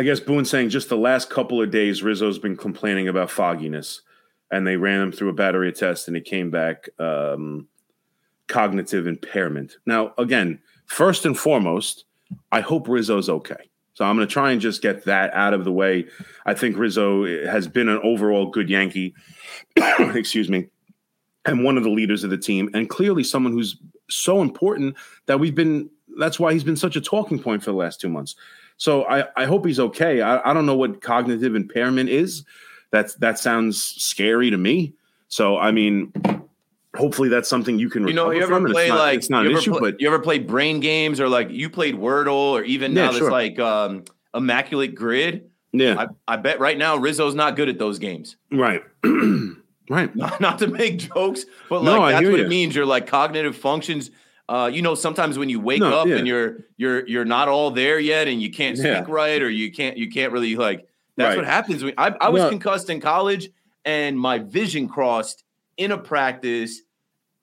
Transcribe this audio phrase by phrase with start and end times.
[0.00, 4.00] I guess Boone saying just the last couple of days, Rizzo's been complaining about fogginess,
[4.50, 7.68] and they ran him through a battery of tests, and he came back um,
[8.48, 9.76] cognitive impairment.
[9.84, 12.06] Now, again, first and foremost,
[12.50, 13.68] I hope Rizzo's okay.
[13.92, 16.06] So I'm going to try and just get that out of the way.
[16.46, 19.14] I think Rizzo has been an overall good Yankee,
[19.76, 20.68] excuse me,
[21.44, 23.76] and one of the leaders of the team, and clearly someone who's
[24.08, 25.90] so important that we've been.
[26.18, 28.34] That's why he's been such a talking point for the last two months.
[28.80, 30.22] So I, I hope he's okay.
[30.22, 32.44] I, I don't know what cognitive impairment is.
[32.90, 34.94] That's that sounds scary to me.
[35.28, 36.14] So I mean,
[36.96, 38.08] hopefully that's something you can.
[38.08, 40.06] You know, you ever play it's not, like it's not an issue, play, but you
[40.08, 43.20] ever play brain games or like you played Wordle or even Yeah, now sure.
[43.20, 45.50] this like um, immaculate grid.
[45.72, 48.36] yeah, I, I bet right now Rizzo's not good at those games.
[48.50, 48.82] right,
[49.90, 50.16] right.
[50.16, 52.44] Not, not to make jokes, but No, like I that's what you.
[52.46, 52.74] it means.
[52.74, 54.10] Your like cognitive functions.
[54.50, 56.16] Uh, you know, sometimes when you wake No, up yeah.
[56.16, 59.04] and you're you're you're not all there yet, and you can't speak Yeah.
[59.06, 60.88] right, or you can't you can't really like.
[61.16, 61.36] That's Right.
[61.36, 61.84] what happens.
[61.84, 62.48] When, I I was No.
[62.48, 63.48] concussed in college,
[63.84, 65.44] and my vision crossed
[65.76, 66.82] in a practice,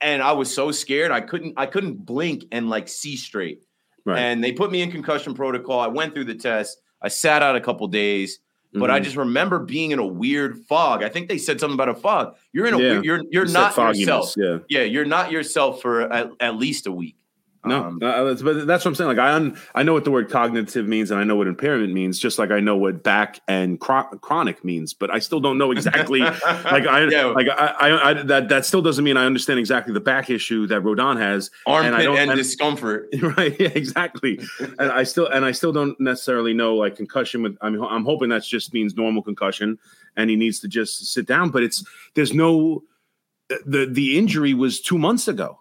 [0.02, 3.62] and I was so scared I couldn't I couldn't blink and like see straight.
[4.06, 4.20] Right.
[4.20, 5.80] And they put me in concussion protocol.
[5.80, 6.82] I went through the test.
[7.02, 8.40] I sat out a couple days,
[8.80, 9.04] but I Mhm.
[9.04, 11.04] just remember being in a weird fog.
[11.04, 12.36] I think they said something about a fog.
[12.54, 12.92] You're in a Yeah.
[12.92, 14.34] weird, you're you're You not yourself.
[14.38, 14.58] Yeah.
[14.70, 17.16] Yeah, you're not yourself for at, at least a week.
[17.68, 19.08] No, Um, uh, but that's what I'm saying.
[19.10, 21.94] Like I un, I know what the word cognitive means, and I know what impairment
[21.94, 24.94] means, just like I know what back and chro- chronic means.
[24.94, 26.20] But I still don't know exactly.
[26.22, 26.46] like
[26.88, 27.26] I, Yeah.
[27.26, 30.68] like I, I, I, that that still doesn't mean I understand exactly the back issue
[30.68, 31.52] that Rodon has.
[31.66, 33.10] armpit I and, don't- and- discomfort.
[33.22, 33.56] right?
[33.60, 34.40] Yeah, exactly.
[34.80, 37.42] and I still and I still don't necessarily know like concussion.
[37.44, 39.78] With I mean, I'm hoping that just means normal concussion,
[40.16, 41.50] and he needs to just sit down.
[41.50, 41.84] But it's
[42.16, 42.84] there's no
[43.66, 45.60] the the injury was two months ago,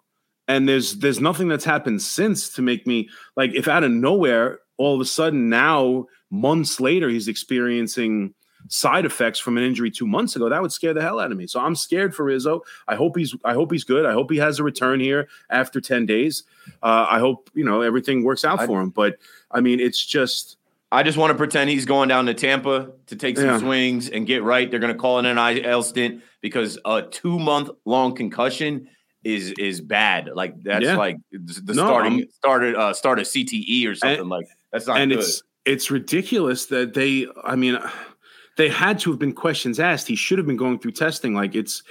[0.48, 4.60] and there's there's nothing that's happened since to make me like if out of nowhere
[4.76, 8.34] all of a sudden now months later he's experiencing
[8.68, 11.38] side effects from an injury two months ago that would scare the hell out of
[11.38, 11.46] me.
[11.46, 14.04] So i'm scared for rizzo i hope he's i hope he's good.
[14.04, 16.42] I hope he has a return here after 10 days.
[16.82, 18.90] Uh, i hope you know everything works out I- for him.
[18.90, 19.18] But
[19.50, 20.56] i mean it's just
[20.92, 23.58] I just want to pretend he's going down to Tampa to take some Yeah.
[23.58, 24.70] swings and get right.
[24.70, 28.88] They're going to call it an IL stint because a two month long concussion
[29.26, 30.30] is is bad.
[30.34, 30.96] Like that's Yeah.
[30.96, 35.00] like the No, starting I'm- started uh, start a CTE or something like that's not
[35.00, 35.18] and good.
[35.20, 37.76] it's it's ridiculous that they i mean
[38.56, 41.54] they had to have been questions asked he should have been going through testing like
[41.56, 41.82] it's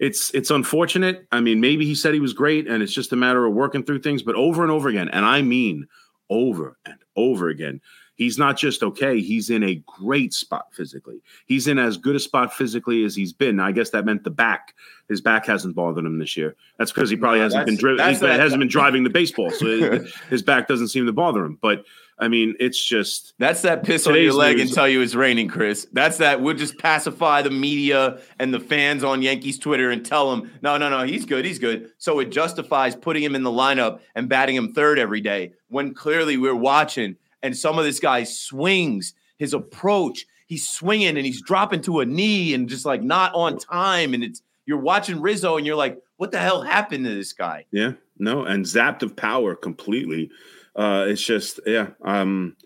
[0.00, 3.16] it's it's unfortunate i mean maybe he said he was great and it's just a
[3.16, 5.86] matter of working through things but over and over again and i mean
[6.30, 7.80] over and over again.
[8.16, 11.20] He's not just okay he's in a great spot physically.
[11.46, 13.58] He's in as good a spot physically as he's been.
[13.58, 14.74] I guess that meant the back
[15.08, 16.54] his back hasn't bothered him this year.
[16.78, 19.10] That's because he probably No, hasn't been driven that's he that- hasn't been driving the
[19.10, 21.58] baseball so his, his back doesn't seem to bother him.
[21.60, 21.84] But
[22.18, 25.14] i mean it's just That's that piss on your leg news- and tell you it's
[25.14, 25.86] raining, Chris.
[25.92, 26.40] That's that.
[26.40, 30.76] We'll just pacify the media and the fans on Yankees Twitter and tell them, no,
[30.76, 31.90] no, no, he's good, he's good.
[31.98, 35.92] So it justifies putting him in the lineup and batting him third every day when
[35.94, 41.42] clearly we're watching and some of this guy's swings, his approach, he's swinging and he's
[41.42, 44.14] dropping to a knee and just like not on time.
[44.14, 47.66] And it's you're watching Rizzo and you're like, what the hell happened to this guy?
[47.70, 50.30] Yeah, no, and zapped of power completely.
[50.76, 52.56] Uh, it's just, yeah, um,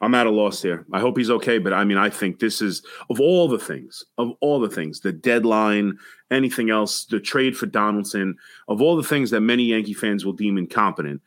[0.00, 0.84] I'm at a loss here.
[0.92, 4.04] I hope he's okay, but I mean, I think this is of all the things,
[4.18, 5.98] of all the things, the deadline,
[6.30, 8.36] anything else, the trade for Donaldson,
[8.68, 11.22] of all the things that many Yankee fans will deem incompetent,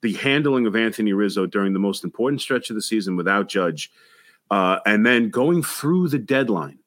[0.00, 3.90] the handling of Anthony Rizzo during the most important stretch of the season without Judge,
[4.50, 6.78] uh, and then going through the deadline,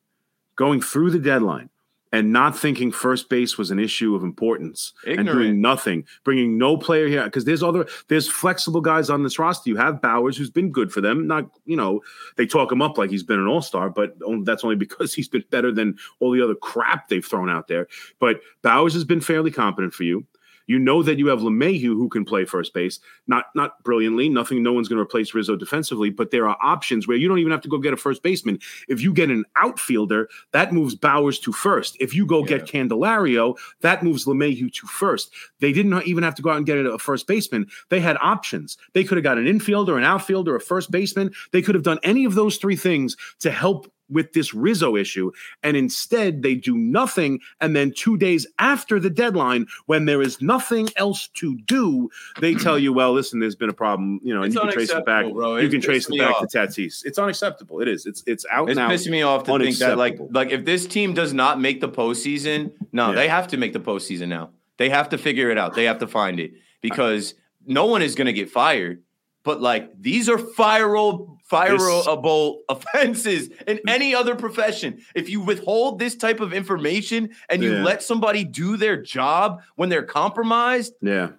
[0.56, 1.69] going through the deadline
[2.12, 6.77] and not thinking first base was an issue of importance and doing nothing, bringing no
[6.77, 9.69] player here because there's other there's flexible guys on this roster.
[9.69, 11.27] You have Bauers, who's been good for them.
[11.27, 12.01] Not you know
[12.38, 15.27] they talk him up like he's been an all star, but that's only because he's
[15.27, 17.88] been better than all the other crap they've thrown out there.
[18.19, 20.25] But Bauers has been fairly competent for you.
[20.68, 24.30] You know that you have LeMahieu who can play first base, not not brilliantly.
[24.30, 27.40] Nothing, no one's going to replace Rizzo defensively, but there are options where you don't
[27.40, 28.60] even have to go get a first baseman.
[28.88, 31.98] If you get an outfielder, that moves Bauers to first.
[32.00, 32.58] If you go Yeah.
[32.58, 35.34] get Candelario, that moves LeMahieu to first.
[35.60, 37.68] They didn't even have to go out and get a first baseman.
[37.90, 38.78] They had options.
[38.94, 41.31] They could have got an infielder, an outfielder, a first baseman.
[41.52, 45.31] They could have done any of those three things to help with this Rizzo issue.
[45.63, 47.39] And instead, they do nothing.
[47.62, 52.09] And then two days after the deadline, when there is nothing else to do,
[52.39, 54.71] they tell you, well, listen, there's been a problem, you know, and It's you can
[54.71, 55.31] trace it back.
[55.31, 55.57] bro.
[55.57, 56.48] You It's can trace it back off.
[56.48, 57.06] to Tatis.
[57.06, 57.81] It's unacceptable.
[57.81, 58.06] It is.
[58.06, 58.89] It's it's out It's now.
[58.89, 61.89] pissing me off to think that like like if this team does not make the
[61.89, 63.15] postseason, no, Yeah.
[63.15, 64.51] they have to make the postseason now.
[64.77, 65.74] They have to figure it out.
[65.75, 66.51] They have to find it
[66.81, 67.33] because
[67.65, 69.01] no one is going to get fired.
[69.48, 75.00] But like these are fireable, fireable offenses in any other profession.
[75.16, 77.84] If you withhold this type of information and you Yeah.
[77.86, 81.30] let somebody do their job when they're compromised, Yeah.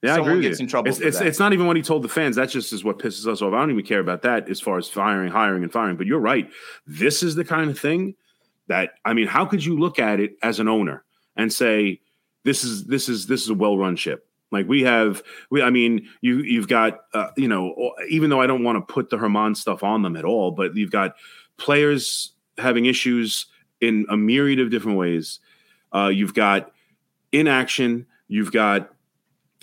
[0.00, 2.04] Yeah, I Someone agree gets in trouble It's, it's, it's not even what he told
[2.04, 2.36] the fans.
[2.36, 3.52] That just is what pisses us off.
[3.52, 5.96] I don't even care about that as far as firing, hiring, and firing.
[5.96, 6.48] But you're right.
[6.86, 8.14] This is the kind of thing
[8.68, 11.02] that I mean, how could you look at it as an owner
[11.36, 12.00] and say
[12.44, 14.28] this is this is this is a well-run ship?
[14.52, 18.46] Like we have, we I mean, you you've got uh, you know, even though I
[18.46, 21.16] don't want to put the Germán stuff on them at all, but you've got
[21.56, 23.46] players having issues
[23.80, 25.40] in a myriad of different ways.
[25.92, 26.70] Uh, you've got
[27.32, 28.06] inaction.
[28.28, 28.90] You've got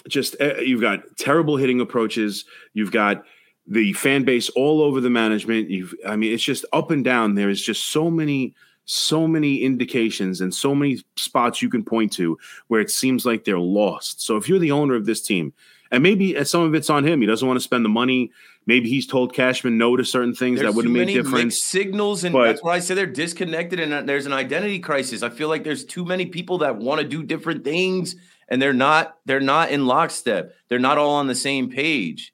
[0.07, 2.45] just uh, you've got terrible hitting approaches.
[2.73, 3.23] You've got
[3.67, 5.69] the fan base all over the management.
[5.69, 7.35] You've I mean it's just up and down.
[7.35, 8.55] There is just so many
[8.91, 12.35] so many indications and so many spots you can point to
[12.69, 14.19] where it seems like they're lost.
[14.19, 15.53] So if you're the owner of this team,
[15.91, 18.31] and maybe some of it's on him, he doesn't want to spend the money.
[18.65, 21.61] Maybe he's told Cashman no to certain things There's that would have made difference.
[21.61, 25.21] signals, and But- that's why I say they're disconnected, and uh, there's an identity crisis.
[25.21, 28.15] I feel like there's too many people that want to do different things,
[28.49, 30.55] and they're not they're not in lockstep.
[30.67, 32.33] They're not all on the same page.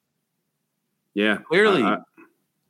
[1.14, 1.98] Yeah, Clearly, I-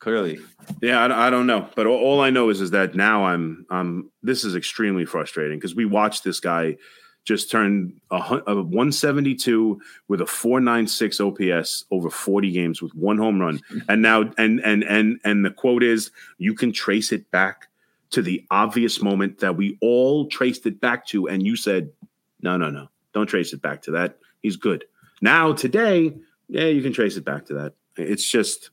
[0.05, 0.39] clearly,
[0.83, 3.65] Yeah, I, I don't know, but all, all I know is is that now I'm
[3.71, 6.77] I'm this is extremely frustrating because we watched this guy
[7.23, 13.41] just turn a, a 172 with a 496 OPS over 40 games with one home
[13.41, 13.59] run,
[13.89, 17.67] and now and and and and the quote is you can trace it back
[18.11, 21.89] to the obvious moment that we all traced it back to, and you said
[22.43, 24.19] no, no, no, don't trace it back to that.
[24.43, 24.85] He's good.
[25.19, 26.15] Now today,
[26.47, 27.73] yeah, you can trace it back to that.
[27.97, 28.69] It's just.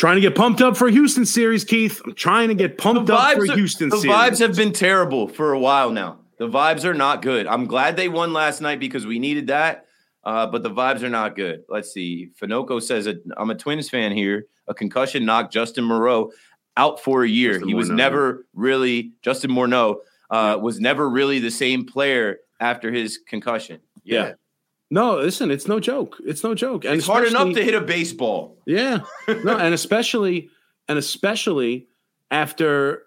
[0.00, 2.00] Trying to get pumped up for a Houston series, Keith.
[2.06, 4.16] I'm trying to get pumped up for are- Houston the series.
[4.16, 6.20] The vibes have been terrible for a while now.
[6.38, 7.46] The vibes are not good.
[7.46, 9.84] I'm glad they won last night because we needed that.
[10.24, 11.64] Uh, but the vibes are not good.
[11.68, 12.30] Let's see.
[12.40, 14.46] Finoco says I'm a Twins fan here.
[14.68, 16.30] A concussion knocked Justin Morneau
[16.78, 17.52] out for a year.
[17.52, 19.96] Justin he was never really Justin Morneau
[20.30, 23.80] uh, was never really the same player after his concussion.
[24.02, 24.32] Yeah, Yeah.
[24.90, 26.16] No, listen, it's no joke.
[26.26, 26.84] It's no joke.
[26.84, 28.58] And it's hard enough to hit a baseball.
[28.66, 29.00] Yeah.
[29.28, 30.50] No, and especially
[30.88, 31.86] and especially
[32.30, 33.04] after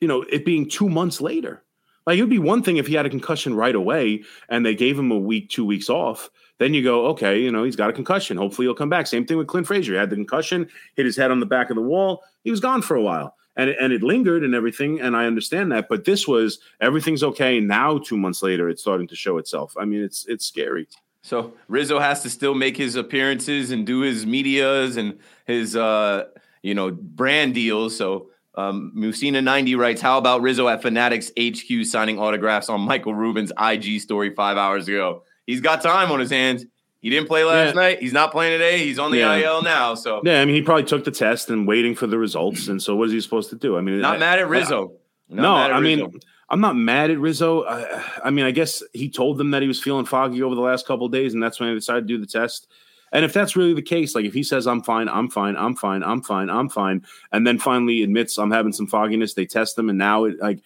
[0.00, 1.62] you know it being two months later.
[2.06, 4.74] Like it would be one thing if he had a concussion right away and they
[4.74, 6.28] gave him a week, two weeks off.
[6.58, 8.36] Then you go, okay, you know, he's got a concussion.
[8.36, 9.06] Hopefully he'll come back.
[9.06, 9.94] Same thing with Clint Frazier.
[9.94, 12.22] He had the concussion, hit his head on the back of the wall.
[12.44, 13.36] He was gone for a while.
[13.56, 15.00] And it, and it lingered and everything.
[15.00, 15.88] And I understand that.
[15.88, 17.60] But this was everything's okay.
[17.60, 19.74] Now, two months later, it's starting to show itself.
[19.78, 20.88] I mean, it's it's scary.
[21.22, 26.24] So Rizzo has to still make his appearances and do his medias and his uh
[26.62, 27.96] you know brand deals.
[27.96, 33.14] So um Musina 90 writes, How about Rizzo at Fanatics HQ signing autographs on Michael
[33.14, 35.22] Rubin's IG story five hours ago?
[35.46, 36.66] He's got time on his hands.
[37.04, 37.80] He didn't play last Yeah.
[37.82, 37.98] night.
[38.00, 38.78] He's not playing today.
[38.78, 39.34] He's on the Yeah.
[39.36, 39.94] IL now.
[39.94, 42.66] So Yeah, I mean, he probably took the test and waiting for the results.
[42.66, 43.76] And so, what is he supposed to do?
[43.76, 44.92] I mean, not I- mad at Rizzo.
[45.28, 46.18] Not no, at I mean,
[46.48, 47.64] I'm not mad at Rizzo.
[47.64, 50.62] I, I mean, I guess he told them that he was feeling foggy over the
[50.62, 52.68] last couple of days, and that's when they decided to do the test.
[53.12, 55.76] And if that's really the case, like if he says I'm fine, I'm fine, I'm
[55.76, 59.76] fine, I'm fine, I'm fine, and then finally admits I'm having some fogginess, they test
[59.76, 60.60] them, and now it like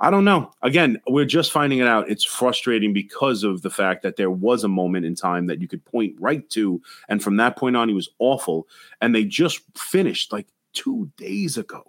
[0.00, 0.52] I don't know.
[0.62, 2.10] Again, we're just finding it out.
[2.10, 5.68] It's frustrating because of the fact that there was a moment in time that you
[5.68, 8.66] could point right to, and from that point on, he was awful.
[9.00, 11.84] And they just finished like two days ago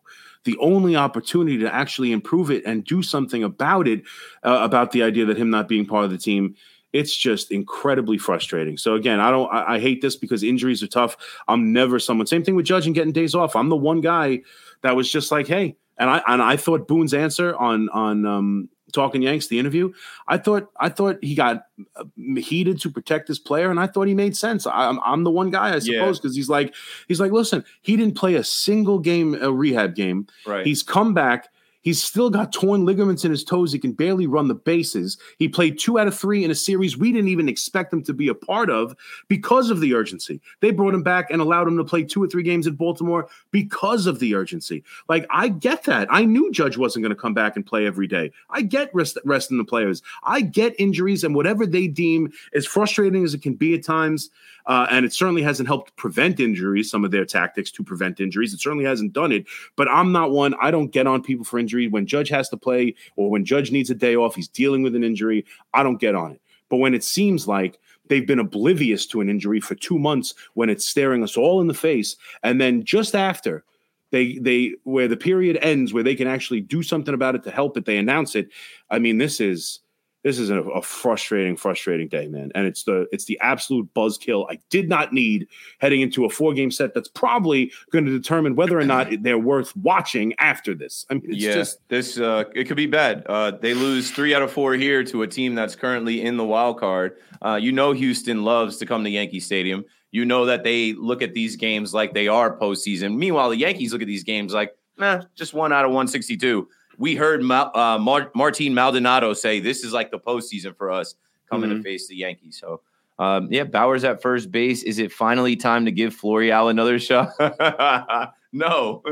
[0.46, 4.04] the only opportunity to actually improve it and do something about it,
[4.44, 6.56] uh, about the idea that him not being part of the team.
[6.94, 8.78] It's just incredibly frustrating.
[8.78, 9.52] So again, I don't.
[9.52, 11.18] I, I hate this because injuries are tough.
[11.50, 12.26] I'm never someone.
[12.26, 13.56] Same thing with Judge and getting days off.
[13.56, 14.44] I'm the one guy
[14.82, 18.70] that was just like, hey, and I and I thought Boone's answer on on um,
[18.94, 19.92] talking Yanks the interview.
[20.28, 22.06] I thought I thought he got uh,
[22.38, 24.66] heated to protect his player, and I thought he made sense.
[24.66, 26.74] I, I'm I'm the one guy, I suppose, because he's like
[27.08, 30.28] he's like, listen, he didn't play a single game, a rehab game.
[30.46, 30.66] Right.
[30.66, 31.50] He's come back.
[31.86, 33.72] He's still got torn ligaments in his toes.
[33.72, 35.20] He can barely run the bases.
[35.38, 38.14] He played two out of three in a series we didn't even expect him to
[38.14, 38.96] be a part of
[39.28, 40.42] because of the urgency.
[40.62, 43.30] They brought him back and allowed him to play two or three games in Baltimore
[43.52, 44.84] because of the urgency.
[45.08, 46.08] Like, I get that.
[46.10, 48.32] I knew Judge wasn't going to come back and play every day.
[48.50, 50.02] I get rest, resting the players.
[50.24, 54.32] I get injuries and whatever they deem as frustrating as it can be at times.
[54.66, 58.54] Uh, and it certainly hasn't helped prevent injuries, some of their tactics to prevent injuries.
[58.54, 59.46] It certainly hasn't done it.
[59.76, 61.92] But I'm not one, I don't get on people for injury.
[61.92, 64.96] When Judge has to play or when Judge needs a day off, he's dealing with
[64.96, 66.42] an injury, I don't get on it.
[66.70, 70.70] But when it seems like they've been oblivious to an injury for two months when
[70.70, 73.64] it's staring us all in the face, and then just after,
[74.12, 77.52] they they where the period ends where they can actually do something about it to
[77.52, 78.50] help it they announce it
[78.92, 79.80] i mean this is
[80.26, 82.52] this is a, a, frustrating, frustrating day, man.
[82.56, 86.52] And it's the it's the absolute buzzkill I did not need heading into a four
[86.56, 91.06] game set that's probably going to determine whether or not they're worth watching after this.
[91.12, 93.24] I mean, it's yeah, just this uh, it could be bad.
[93.28, 96.46] Uh, they lose three out of four here to a team that's currently in the
[96.46, 97.18] wild card.
[97.44, 99.86] Uh, you know, Houston loves to come to Yankee Stadium.
[100.10, 103.16] You know that they look at these games like they are postseason.
[103.16, 106.68] Meanwhile, the Yankees look at these games like, nah, just one out of 162
[106.98, 111.16] we heard uh, Mar- Martin Maldonado say this is like the postseason for us
[111.50, 111.80] coming mm-hmm.
[111.80, 112.58] to face the Yankees.
[112.60, 112.82] So,
[113.20, 114.84] um, yeah, Bauers at first base.
[114.84, 117.30] Is it finally time to give Florial another shot?
[118.52, 119.04] no,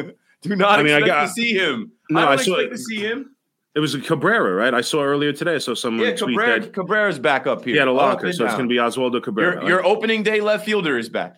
[0.42, 1.92] do not I mean, expect I got, to see him.
[2.10, 3.36] No, I, I saw, expect to see him.
[3.76, 4.74] It was a Cabrera, right?
[4.74, 5.58] I saw earlier today.
[5.58, 7.74] So someone yeah, Cabrera, Cabrera's back up here.
[7.74, 9.54] He had a locker, so it's going to be Oswaldo Cabrera.
[9.54, 9.68] Your, right?
[9.68, 11.38] your opening day left fielder is back.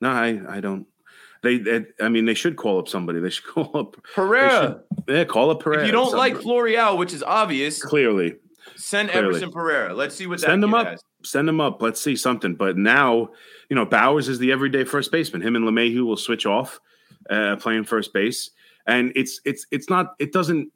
[0.00, 0.86] No, I, I don't.
[1.42, 3.20] They, they, I mean, they should call up somebody.
[3.20, 4.82] They should call up Pereira.
[5.06, 5.82] Should, yeah, call up Pereira.
[5.82, 8.36] If you don't like Florial, which is obvious, clearly,
[8.76, 9.28] send Clearly.
[9.28, 9.94] Everson Pereira.
[9.94, 10.86] Let's see what send them up.
[10.86, 11.02] Has.
[11.22, 11.82] Send them up.
[11.82, 12.54] Let's see something.
[12.54, 13.30] But now,
[13.68, 15.42] you know, Bauers is the everyday first baseman.
[15.42, 16.80] Him and LeMahieu will switch off
[17.28, 18.50] uh, playing first base,
[18.86, 20.14] and it's it's it's not.
[20.18, 20.70] It doesn't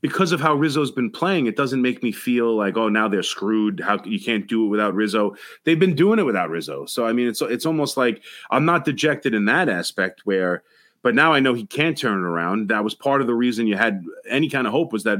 [0.00, 3.22] because of how Rizzo's been playing, it doesn't make me feel like, oh, now they're
[3.22, 3.80] screwed.
[3.80, 5.34] How you can't do it without Rizzo?
[5.64, 6.86] They've been doing it without Rizzo.
[6.86, 10.62] So I mean, it's it's almost like I'm not dejected in that aspect where,
[11.02, 12.68] but now I know he can't turn it around.
[12.68, 15.18] That was part of the reason you had any kind of hope was that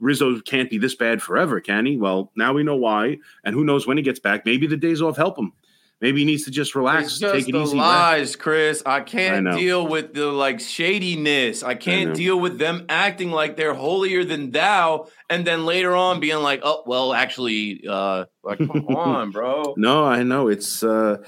[0.00, 1.96] Rizzo can't be this bad forever, can he?
[1.96, 4.44] Well, now we know why, and who knows when he gets back.
[4.44, 5.52] Maybe the days off help him.
[6.00, 7.78] Maybe he needs to just relax, it's just take it the easy.
[7.78, 8.82] Lies, Chris.
[8.84, 11.62] I can't I deal with the like shadiness.
[11.62, 15.96] I can't I deal with them acting like they're holier than thou, and then later
[15.96, 20.82] on being like, "Oh, well, actually, uh, like, come on, bro." No, I know it's.
[20.82, 21.18] uh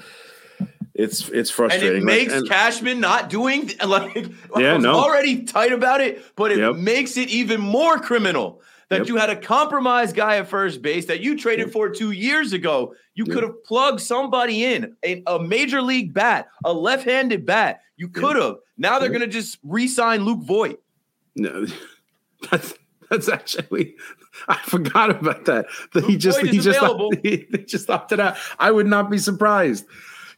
[0.93, 1.89] it's it's frustrating.
[1.89, 4.15] And it makes like, and, Cashman not doing like
[4.57, 4.95] yeah, I was no.
[4.95, 6.75] already tight about it, but it yep.
[6.75, 9.07] makes it even more criminal that yep.
[9.07, 11.73] you had a compromised guy at first base that you traded yep.
[11.73, 12.95] for two years ago.
[13.13, 13.33] You yep.
[13.33, 17.81] could have plugged somebody in a, a, major league bat, a left-handed bat.
[17.97, 18.57] You could have.
[18.77, 20.81] Now they're going to just re-sign Luke Voit.
[21.35, 21.65] No,
[22.51, 22.73] that's
[23.09, 23.95] that's actually
[24.47, 25.67] I forgot about that.
[25.93, 26.79] That he just he just,
[27.23, 28.37] he, he just opted out.
[28.57, 29.85] I would not be surprised.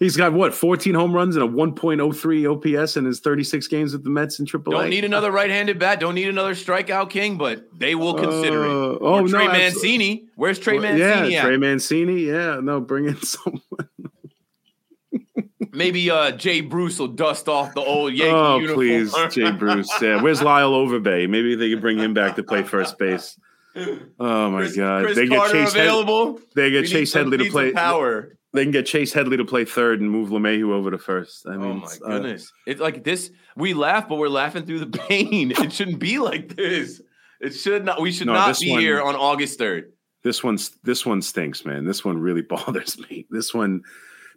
[0.01, 4.03] He's got what 14 home runs and a 1.03 OPS in his 36 games with
[4.03, 4.71] the Mets in AAA.
[4.71, 5.99] Don't need another right-handed bat.
[5.99, 8.97] Don't need another strikeout king, but they will consider uh, it.
[8.99, 10.25] Oh or Trey no, Mancini.
[10.33, 11.33] Where's Trey well, Mancini?
[11.33, 11.45] Yeah, at?
[11.45, 12.21] Trey Mancini.
[12.21, 13.61] Yeah, no, bring in someone.
[15.71, 18.77] Maybe uh, Jay Bruce will dust off the old Yankee oh, uniform.
[18.79, 19.91] please, Jay Bruce.
[20.01, 21.29] Yeah, where's Lyle Overbay?
[21.29, 23.39] Maybe they could bring him back to play first base.
[24.19, 25.03] Oh my Chris, God!
[25.03, 26.37] Chris they get Chase available.
[26.37, 29.45] Head, they get we Chase Headley to play power they can get Chase Headley to
[29.45, 31.47] play third and move LeMahieu over to first.
[31.47, 33.31] I oh mean, oh my goodness, uh, it's like this.
[33.55, 35.51] We laugh, but we're laughing through the pain.
[35.51, 37.01] it shouldn't be like this.
[37.39, 38.01] It should not.
[38.01, 39.93] We should no, not be one, here on August third.
[40.23, 41.85] This one's this one stinks, man.
[41.85, 43.25] This one really bothers me.
[43.29, 43.81] This one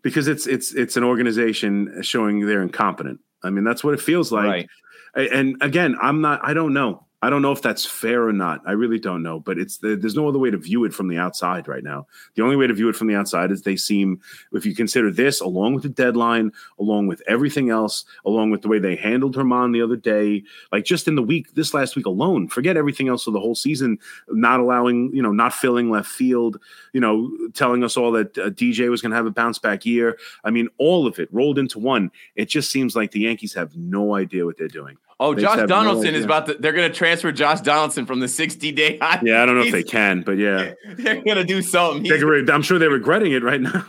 [0.02, 3.20] because it's it's it's an organization showing they're incompetent.
[3.42, 4.68] I mean, that's what it feels like.
[5.16, 5.30] Right.
[5.30, 6.40] And again, I'm not.
[6.42, 7.06] I don't know.
[7.24, 8.60] I don't know if that's fair or not.
[8.66, 11.16] I really don't know, but it's there's no other way to view it from the
[11.16, 12.06] outside right now.
[12.34, 14.20] The only way to view it from the outside is they seem,
[14.52, 18.68] if you consider this along with the deadline, along with everything else, along with the
[18.68, 22.04] way they handled Germán the other day, like just in the week, this last week
[22.04, 26.10] alone, forget everything else of the whole season, not allowing, you know, not filling left
[26.10, 26.60] field,
[26.92, 29.86] you know, telling us all that uh, DJ was going to have a bounce back
[29.86, 30.18] year.
[30.44, 32.10] I mean, all of it rolled into one.
[32.36, 34.98] It just seems like the Yankees have no idea what they're doing.
[35.20, 36.54] Oh, They Josh have no Donaldson is about to.
[36.54, 38.98] They're going to transfer Josh Donaldson from the 60 day.
[39.22, 42.02] Yeah, I don't know if they can, but yeah, They're going to do something.
[42.02, 43.84] They He's- can re- I'm sure they're regretting it right now.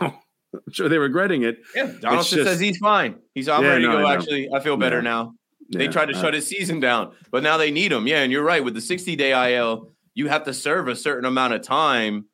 [0.54, 1.58] I'm sure they're regretting it.
[1.76, 3.16] yeah, Donaldson just- says he's fine.
[3.34, 3.50] He's.
[3.50, 4.06] I'm Yeah, ready to no, go.
[4.06, 4.14] I.
[4.14, 5.02] Actually, I feel better Yeah.
[5.02, 5.34] now.
[5.72, 8.06] They tried to uh, shut his season down, but now they need him.
[8.08, 8.64] Yeah, and you're right.
[8.64, 12.26] With the 60 day IL, you have to serve a certain amount of time.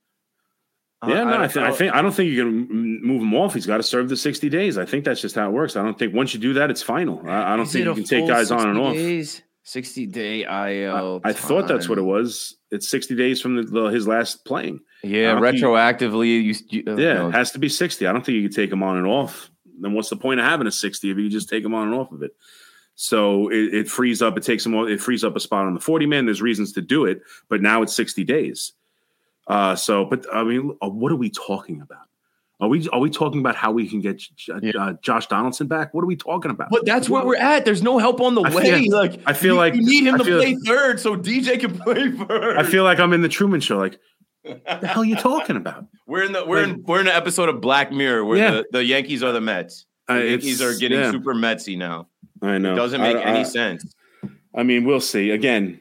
[1.07, 3.55] Yeah, no, I, don't th- I think I don't think you can move him off.
[3.55, 4.77] He's got to serve the sixty days.
[4.77, 5.75] I think that's just how it works.
[5.75, 7.21] I don't think once you do that, it's final.
[7.27, 8.93] I, I don't think you can take guys on and off.
[8.93, 9.41] Days?
[9.63, 11.21] 60 day I, IL.
[11.23, 12.57] I thought that's what it was.
[12.71, 14.79] It's sixty days from the, the, his last playing.
[15.03, 16.43] Yeah, I don't retroactively.
[16.43, 17.29] You, you, uh, Yeah, no.
[17.29, 18.07] it has to be sixty.
[18.07, 19.49] I don't think you can take him on and off.
[19.79, 21.95] Then what's the point of having a sixty if you just take him on and
[21.95, 22.31] off of it?
[22.95, 24.37] So it, it frees up.
[24.37, 24.73] It takes him.
[24.75, 26.25] It frees up a spot on the forty man.
[26.25, 28.73] There's reasons to do it, but now it's sixty days.
[29.47, 32.05] Uh, so, but I mean, uh, what are we talking about?
[32.59, 34.71] Are we are we talking about how we can get J- Yeah.
[34.79, 35.93] uh, Josh Donaldson back?
[35.95, 36.69] What are we talking about?
[36.69, 37.65] But that's where we're at.
[37.65, 38.83] There's no help on the I way.
[38.83, 41.15] feel- like I feel you- like- you need him I to feel- play third so
[41.15, 42.59] DJ can play first.
[42.59, 43.79] I feel like I'm in the Truman Show.
[43.79, 43.99] Like,
[44.43, 45.85] what the hell are you talking about?
[46.05, 48.51] we're in the we're in we're in an episode of Black Mirror where Yeah.
[48.51, 49.87] the, the Yankees are the Mets.
[50.07, 52.07] The Uh, Yankees are getting yeah, super Metsy now.
[52.43, 52.73] I know.
[52.73, 53.91] It doesn't I- make any I- sense.
[54.53, 55.31] I mean, we'll see.
[55.31, 55.79] Again,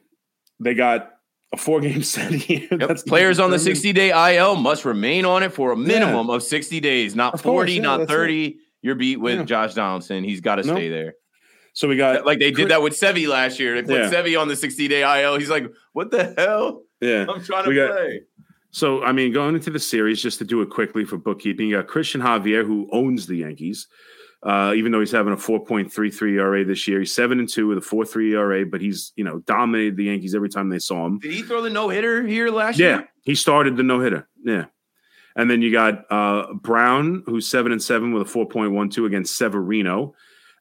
[0.61, 1.10] they got
[1.53, 2.69] a four game set here.
[2.71, 3.07] Yep.
[3.07, 6.81] Players on the 60 day IL must remain on it for a minimum of 60
[6.81, 8.15] days, not Of course, 40, yeah, not that's it.
[8.15, 8.57] 30.
[8.83, 9.45] You're beat with Yeah.
[9.45, 10.25] Josh Donaldson.
[10.25, 10.77] He's got to Nope.
[10.77, 11.15] stay there.
[11.73, 13.75] So we got Like they did that with Sevi last year.
[13.75, 14.11] They put Yeah.
[14.11, 15.39] Sevi on the 60 day IL.
[15.39, 16.83] He's like, what the hell?
[17.01, 17.27] Yeah.
[17.29, 18.23] I'm trying to got- play.
[18.73, 21.77] So I mean, going into the series, just to do it quickly for bookkeeping, you
[21.77, 23.89] got Cristian Javier who owns the Yankees.
[24.43, 27.77] Uh, even though he's having a 4.33 ERA this year, he's seven and two with
[27.77, 31.19] a 4.3 ERA, but he's you know dominated the Yankees every time they saw him.
[31.19, 32.97] Did he throw the no hitter here last Yeah, year?
[33.01, 34.27] Yeah, he started the no hitter.
[34.43, 34.67] Yeah,
[35.37, 38.89] and then you got uh, Brown, who's seven and seven with a four point one
[38.89, 40.15] two against Severino,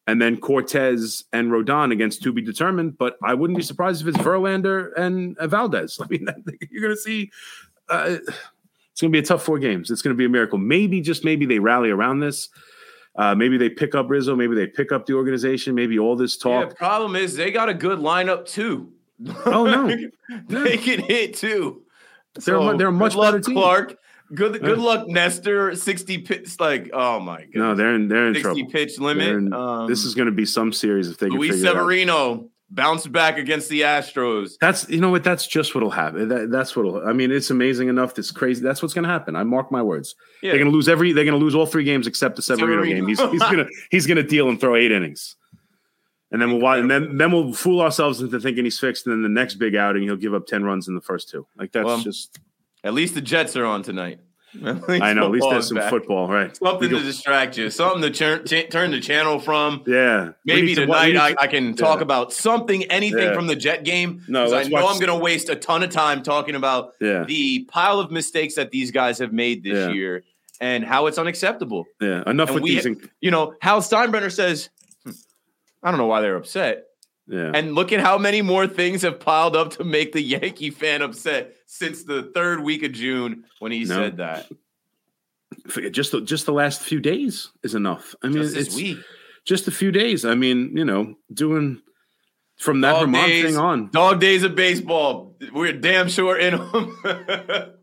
[0.07, 2.97] and then Cortes and Rodon against to be determined.
[2.97, 5.99] But I wouldn't be surprised if it's Verlander and Valdez.
[6.03, 6.27] I mean,
[6.69, 7.31] you're going to see.
[7.87, 8.17] Uh,
[8.91, 9.89] it's going to be a tough four games.
[9.89, 10.57] It's going to be a miracle.
[10.57, 12.49] Maybe just maybe they rally around this.
[13.19, 14.33] Uh, maybe they pick up Rizzo.
[14.33, 15.75] Maybe they pick up the organization.
[15.75, 18.93] Maybe all this Yeah, the problem is they got a good lineup too.
[19.45, 19.93] Oh, no.
[20.47, 21.83] they can hit too.
[22.45, 23.55] They're mu- they're a good much luck, better team.
[23.55, 23.97] Clark.
[24.33, 25.75] Good good luck, Nestor.
[25.75, 27.55] 60 pitch like oh my god.
[27.55, 28.71] No, they're in they're in 60 trouble.
[28.71, 29.27] pitch limit.
[29.27, 31.75] in- Um, this is going to be some series if they can Luis figure it
[31.75, 31.83] out.
[32.71, 34.51] Bounced back against the Astros.
[34.61, 35.23] That's you know what.
[35.23, 36.27] That's just what'll happen.
[36.27, 37.07] That, that's what'll.
[37.07, 38.13] I mean, it's amazing enough.
[38.13, 38.61] This crazy.
[38.61, 39.35] That's what's going to happen.
[39.35, 40.13] I mark my words.
[40.43, 40.51] Yeah.
[40.51, 41.11] They're going to lose every.
[41.11, 43.07] They're going to lose all three games except the Severino, game.
[43.07, 45.35] He's he's going to he's to deal and throw eight innings,
[46.31, 49.07] and then we'll watch, and then then we'll fool ourselves into thinking he's fixed.
[49.07, 51.47] And then the next big outing, he'll give up ten runs in the first two.
[51.57, 52.39] Like that's Well, just.
[52.83, 54.19] At least the Jets are on tonight.
[54.65, 55.25] I know.
[55.25, 55.89] At least there's some back.
[55.89, 56.55] football, right?
[56.57, 57.69] Something We to distract you.
[57.69, 59.83] Something to turn cha- turn the channel from.
[59.85, 60.31] yeah.
[60.45, 62.03] Maybe need to- tonight I, I can talk Yeah.
[62.03, 63.33] about something, anything Yeah.
[63.33, 64.23] from the Jet game.
[64.27, 64.85] No, I know watch.
[64.95, 67.23] I'm going to waste a ton of time talking about Yeah.
[67.25, 69.93] the pile of mistakes that these guys have made this Yeah.
[69.93, 70.23] year
[70.59, 71.85] and how it's unacceptable.
[72.01, 72.23] Yeah.
[72.27, 72.87] Enough And with we- these.
[73.21, 74.69] You know, Hal Steinbrenner says,
[75.05, 75.11] "Hmm,
[75.83, 76.85] I don't know why they're upset.
[77.29, 77.51] Yeah.
[77.53, 81.01] And look at how many more things have piled up to make the Yankee fan
[81.03, 83.95] upset since the third week of June when he No.
[83.95, 84.47] said that.
[85.91, 88.15] just the, just the last few days is enough.
[88.23, 88.97] I mean, Just this it's week.
[89.45, 90.25] just a few days.
[90.25, 91.81] I mean, you know, doing
[92.57, 93.45] from that Dog Vermont days.
[93.45, 93.89] thing on.
[93.91, 95.35] Dog days of baseball.
[95.53, 96.95] We're damn sure in them.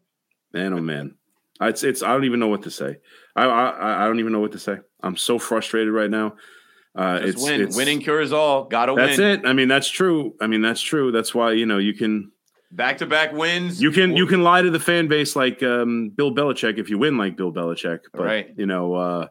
[0.52, 1.16] Man, oh man,
[1.60, 2.02] it's it's.
[2.02, 2.96] I don't even know what to say.
[3.34, 4.78] I I, I don't even know what to say.
[5.02, 6.36] I'm so frustrated right now.
[6.96, 7.60] Uh, it's win.
[7.60, 8.64] it's, Winning cures all.
[8.64, 9.28] Gotta That's win.
[9.28, 9.48] That's it.
[9.48, 10.34] I mean, that's true.
[10.40, 11.12] I mean, that's true.
[11.12, 12.32] That's why you know you can
[12.72, 13.80] Back to back wins.
[13.80, 16.98] you can you can lie to the fan base like um, Bill Belichick if you
[16.98, 18.00] win like Bill Belichick.
[18.12, 18.54] But Right.
[18.56, 19.28] you know, uh,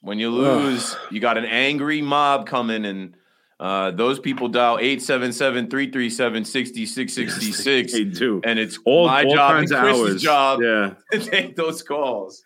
[0.00, 3.14] When you lose, you got an angry mob coming, and
[3.60, 7.92] uh, those people dial 877 337 6666.
[7.92, 8.40] they do.
[8.44, 10.22] And it's All, my all job and Chris's hours.
[10.22, 10.94] job Yeah.
[11.12, 12.42] to take those calls.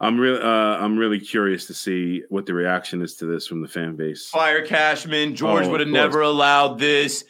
[0.00, 3.60] I'm really, uh, I'm really curious to see what the reaction is to this from
[3.60, 4.28] the fan base.
[4.30, 5.34] Fire Cashman.
[5.36, 7.24] George Oh, would have never allowed this.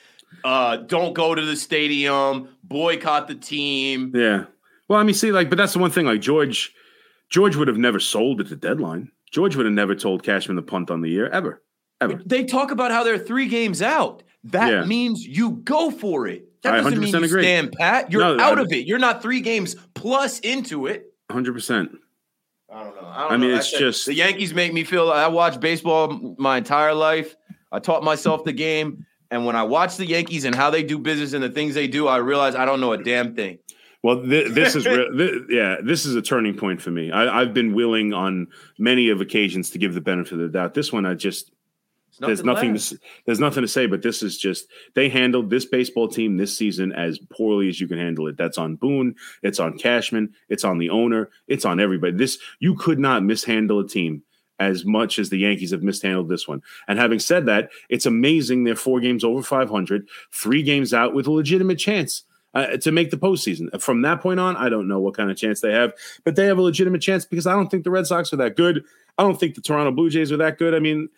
[0.45, 2.49] Uh, don't go to the stadium.
[2.63, 4.13] Boycott the team.
[4.15, 4.45] Yeah.
[4.89, 6.07] Well, I mean, see, like, but that's the one thing.
[6.07, 6.73] Like George,
[7.29, 9.11] George would have never sold at the deadline.
[9.33, 11.63] George would have never told Cashman to punt on the year ever,
[12.01, 12.21] ever.
[12.25, 14.23] They talk about how they're three games out.
[14.45, 14.85] That Yeah.
[14.85, 16.47] means you go for it.
[16.63, 17.43] That I doesn't mean 100% you agree.
[17.43, 18.13] stand pat.
[18.13, 18.87] You're No, out I- of it.
[18.87, 21.13] You're not three games plus into it.
[21.31, 21.91] Hundred percent.
[22.73, 23.09] I don't know.
[23.09, 23.57] I, don't I mean, know.
[23.57, 23.85] it's That's it.
[23.85, 25.11] just- the Yankees make me feel.
[25.11, 27.35] I watched baseball my entire life.
[27.73, 30.99] I taught myself the game, and when I watch the Yankees and how they do
[30.99, 33.59] business and the things they do, I realize I don't know a damn thing.
[34.03, 37.11] Well, th- this is re- th- yeah, this is a turning point for me.
[37.11, 38.47] I, I've been willing on
[38.79, 40.75] many of occasions to give the benefit of the doubt.
[40.75, 41.51] This one, I just
[42.19, 46.09] there's nothing to, there's nothing to say but this is just they handled this baseball
[46.09, 49.79] team this season as poorly as you can handle it that's on boone it's on
[49.79, 54.23] cashman it's on the owner it's on everybody this you could not mishandle a team
[54.59, 58.65] as much as the yankees have mishandled this one and having said that it's amazing
[58.65, 63.11] they're four games over 500 three games out with a legitimate chance uh, to make
[63.11, 63.81] the postseason.
[63.81, 65.93] From that point on, I don't know what kind of chance they have,
[66.25, 68.57] but they have a legitimate chance because I don't think the Red Sox are that
[68.57, 68.85] good.
[69.19, 70.75] I don't think the Toronto Blue Jays are that good.
[70.75, 71.09] I mean,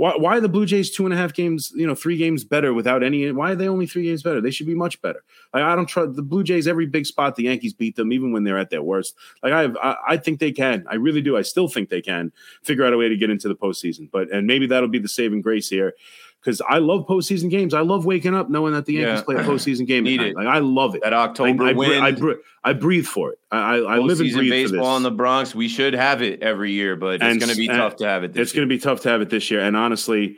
[0.00, 2.42] why, why are the Blue Jays two and a half games, you know, three games
[2.42, 3.30] better without any?
[3.32, 4.40] Why are they only three games better?
[4.40, 5.22] They should be much better.
[5.52, 6.66] Like, I don't trust the Blue Jays.
[6.66, 9.14] Every big spot, the Yankees beat them, even when they're at their worst.
[9.42, 10.86] Like I, I, I think they can.
[10.88, 11.36] I really do.
[11.36, 12.32] I still think they can
[12.62, 14.10] figure out a way to get into the postseason.
[14.10, 15.92] But and maybe that'll be the saving grace here
[16.40, 17.74] because I love postseason games.
[17.74, 19.24] I love waking up knowing that the Yankees yeah.
[19.24, 20.04] play a postseason game.
[20.04, 20.34] Need it.
[20.34, 21.02] Like I love it.
[21.02, 21.72] That October I, I.
[21.72, 23.38] I, I, I, breathe for it.
[23.50, 24.96] I, I live and breathe baseball for this.
[24.96, 25.54] in the Bronx.
[25.54, 28.36] We should have it every year, but it's going to be tough to have it.
[28.36, 29.60] it's going to be tough to have it this year.
[29.60, 30.36] And honestly,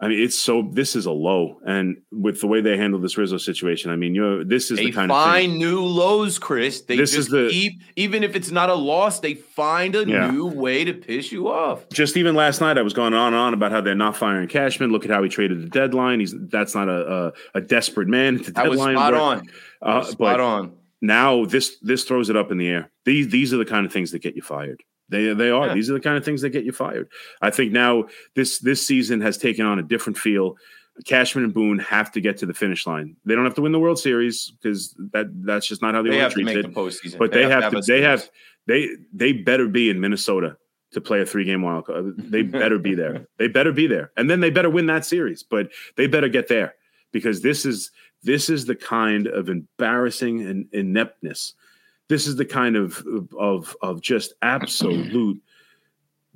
[0.00, 0.68] I mean, it's so.
[0.72, 4.14] This is a low, and with the way they handle this Rizzo situation, I mean,
[4.14, 6.80] you this is they the kind find of find new lows, Chris.
[6.80, 10.04] They this just is the, keep, even if it's not a loss, they find a
[10.04, 10.30] yeah.
[10.30, 11.88] new way to piss you off.
[11.90, 14.48] Just even last night, I was going on and on about how they're not firing
[14.48, 14.90] Cashman.
[14.90, 16.18] Look at how he traded the deadline.
[16.18, 18.38] He's that's not a a, a desperate man.
[18.38, 19.38] The I deadline was spot on.
[19.80, 20.72] Uh, was spot on.
[21.00, 22.90] Now this this throws it up in the air.
[23.04, 24.82] These these are the kind of things that get you fired.
[25.08, 25.68] They they are.
[25.68, 25.74] Yeah.
[25.74, 27.08] These are the kind of things that get you fired.
[27.42, 30.56] I think now this this season has taken on a different feel.
[31.04, 33.16] Cashman and Boone have to get to the finish line.
[33.24, 36.10] They don't have to win the World Series because that that's just not how the
[36.10, 36.62] they order have to it.
[36.62, 37.18] The postseason.
[37.18, 37.80] But they, they have, have, to.
[37.80, 38.28] They have.
[38.66, 40.56] They they better be in Minnesota
[40.92, 42.14] to play a three game wild card.
[42.16, 43.26] They better be there.
[43.38, 45.42] They better be there, and then they better win that series.
[45.42, 46.74] But they better get there
[47.12, 47.90] because this is
[48.22, 51.54] this is the kind of embarrassing and ineptness
[52.08, 53.04] this is the kind of
[53.38, 55.40] of of just absolute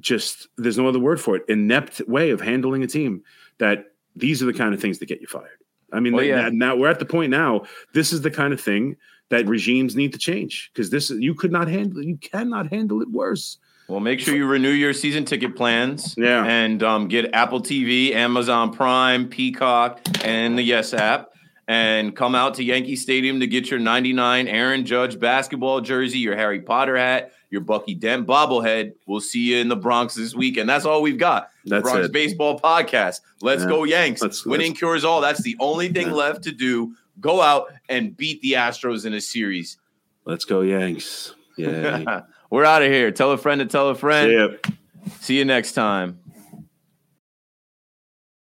[0.01, 3.23] just there's no other word for it inept way of handling a team
[3.59, 5.59] that these are the kind of things that get you fired
[5.93, 6.49] i mean yeah.
[6.53, 7.63] now we're at the point now
[7.95, 8.97] this is the kind of thing
[9.31, 13.11] that regimes need to change because this you could not handle you cannot handle it
[13.11, 16.15] worse well, make sure you renew your season ticket plans.
[16.19, 16.45] Yeah.
[16.45, 21.31] And um, get Apple TV, Amazon Prime, Peacock, and the Yes app
[21.69, 26.35] and come out to Yankee Stadium to get your 99 Aaron Judge basketball jersey, your
[26.35, 28.95] Harry Potter hat, your Bucky Dent bobblehead.
[29.07, 30.67] We'll see you in the Bronx this weekend.
[30.67, 31.51] That's all we've got.
[31.67, 32.13] That's Bronx it.
[32.13, 33.21] Baseball Podcast.
[33.43, 33.69] Let's yeah.
[33.69, 34.23] go Yanks.
[34.23, 35.21] Let's, Winning let's, cures all.
[35.21, 36.15] That's the only thing yeah.
[36.15, 36.95] left to do.
[37.21, 39.77] Go out and beat the Astros in a series.
[40.25, 41.35] Let's go Yanks.
[41.59, 42.23] Yeah.
[42.51, 43.11] We're out of here.
[43.11, 44.59] Tell a friend to tell a friend.
[44.65, 44.73] See,
[45.21, 46.19] see you next time.